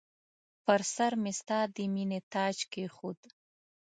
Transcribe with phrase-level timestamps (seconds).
[0.65, 3.19] پر سرمې ستا د مییني تاج کښېښود